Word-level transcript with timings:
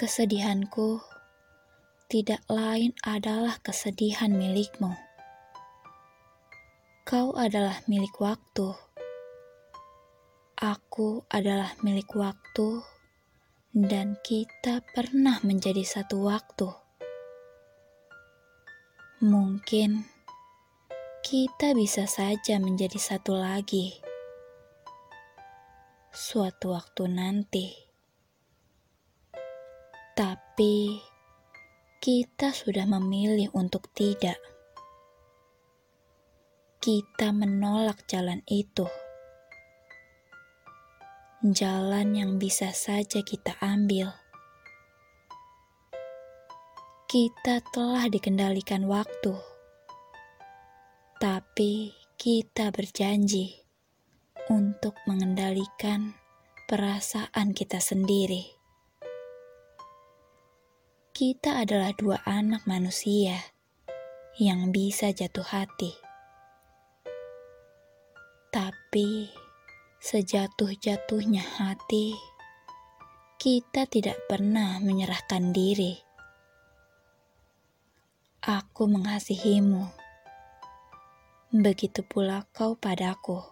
Kesedihanku 0.00 0.96
tidak 2.08 2.40
lain 2.48 2.96
adalah 3.04 3.60
kesedihan 3.60 4.32
milikmu. 4.32 4.96
Kau 7.04 7.36
adalah 7.36 7.84
milik 7.84 8.16
waktu. 8.16 8.72
Aku 10.56 11.28
adalah 11.28 11.76
milik 11.84 12.16
waktu, 12.16 12.80
dan 13.76 14.16
kita 14.24 14.80
pernah 14.96 15.36
menjadi 15.44 15.84
satu 15.84 16.32
waktu. 16.32 16.72
Mungkin 19.20 20.08
kita 21.20 21.76
bisa 21.76 22.08
saja 22.08 22.56
menjadi 22.56 22.96
satu 22.96 23.36
lagi 23.36 24.00
suatu 26.08 26.72
waktu 26.72 27.04
nanti, 27.04 27.89
tapi 30.20 31.00
kita 31.96 32.52
sudah 32.52 32.84
memilih 32.84 33.48
untuk 33.56 33.88
tidak. 33.96 34.36
Kita 36.76 37.32
menolak 37.32 38.04
jalan 38.04 38.44
itu, 38.44 38.84
jalan 41.40 42.12
yang 42.12 42.36
bisa 42.36 42.68
saja 42.76 43.24
kita 43.24 43.56
ambil 43.64 44.12
kita 47.08 47.64
telah 47.72 48.06
dikendalikan 48.06 48.84
waktu, 48.86 49.34
tapi 51.16 51.96
kita 52.20 52.68
berjanji 52.70 53.56
untuk 54.52 54.94
mengendalikan 55.10 56.12
perasaan 56.68 57.50
kita 57.50 57.80
sendiri. 57.80 58.59
Kita 61.20 61.60
adalah 61.60 61.92
dua 61.92 62.16
anak 62.24 62.64
manusia 62.64 63.36
yang 64.40 64.72
bisa 64.72 65.12
jatuh 65.12 65.44
hati, 65.44 65.92
tapi 68.48 69.28
sejatuh-jatuhnya 70.00 71.44
hati, 71.60 72.16
kita 73.36 73.84
tidak 73.84 74.16
pernah 74.32 74.80
menyerahkan 74.80 75.52
diri 75.52 76.00
Aku 78.40 78.88
mengasihimu. 78.88 79.92
Begitu 81.52 82.00
pula 82.00 82.48
kau 82.56 82.80
padaku. 82.80 83.44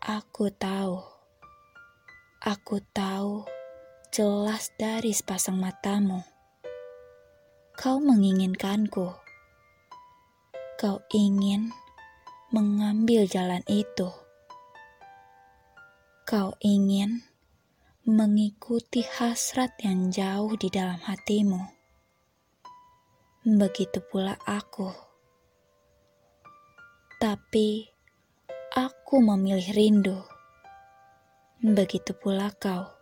Aku 0.00 0.48
tahu. 0.56 1.04
Aku 2.40 2.80
tahu 2.96 3.55
jelas 4.16 4.72
dari 4.80 5.12
sepasang 5.12 5.60
matamu. 5.60 6.24
Kau 7.76 8.00
menginginkanku. 8.00 9.12
Kau 10.80 11.04
ingin 11.12 11.68
mengambil 12.48 13.28
jalan 13.28 13.60
itu. 13.68 14.08
Kau 16.24 16.56
ingin 16.64 17.28
mengikuti 18.08 19.04
hasrat 19.04 19.76
yang 19.84 20.08
jauh 20.08 20.56
di 20.56 20.72
dalam 20.72 20.96
hatimu 21.04 21.60
begitu 23.44 24.00
pula 24.00 24.32
aku. 24.48 24.96
Tapi 27.20 27.84
aku 28.72 29.20
memilih 29.20 29.68
rindu. 29.76 30.18
Begitu 31.60 32.16
pula 32.16 32.48
kau. 32.56 32.95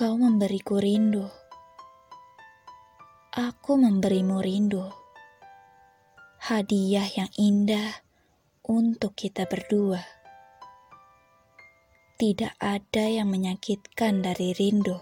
Kau 0.00 0.16
memberiku 0.16 0.80
rindu. 0.80 1.28
Aku 3.36 3.76
memberimu 3.76 4.40
rindu. 4.40 4.88
Hadiah 6.40 7.04
yang 7.04 7.28
indah 7.36 8.00
untuk 8.64 9.12
kita 9.12 9.44
berdua. 9.44 10.00
Tidak 12.16 12.56
ada 12.56 13.04
yang 13.12 13.28
menyakitkan 13.28 14.24
dari 14.24 14.56
rindu 14.56 14.96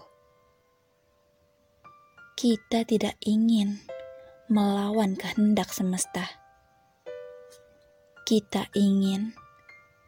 kita 2.35 2.83
tidak 2.83 3.15
ingin 3.23 3.83
melawan 4.51 5.15
kehendak 5.15 5.71
semesta. 5.71 6.27
Kita 8.27 8.67
ingin 8.75 9.31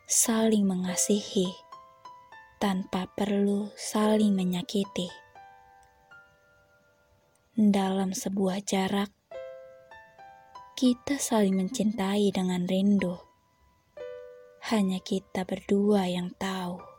saling 0.07 0.68
mengasihi 0.68 1.70
tanpa 2.61 3.09
perlu 3.09 3.73
saling 3.73 4.38
menyakiti. 4.38 5.09
Dalam 7.57 8.13
sebuah 8.13 8.61
jarak, 8.61 9.09
kita 10.77 11.17
saling 11.17 11.57
mencintai 11.57 12.29
dengan 12.29 12.69
rindu. 12.69 13.17
Hanya 14.69 15.01
kita 15.01 15.41
berdua 15.41 16.05
yang 16.05 16.29
tahu. 16.38 16.91